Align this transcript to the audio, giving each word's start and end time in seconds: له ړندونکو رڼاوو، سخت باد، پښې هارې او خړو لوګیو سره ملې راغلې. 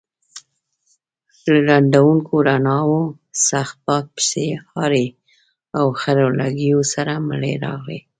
له 1.51 1.57
ړندونکو 1.67 2.33
رڼاوو، 2.47 3.01
سخت 3.49 3.75
باد، 3.85 4.05
پښې 4.15 4.45
هارې 4.71 5.07
او 5.77 5.85
خړو 5.99 6.27
لوګیو 6.39 6.79
سره 6.93 7.13
ملې 7.29 7.53
راغلې. 7.65 7.99